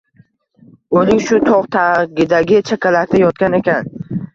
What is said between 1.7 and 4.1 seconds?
tagidagi chakalakda yotgan ekan.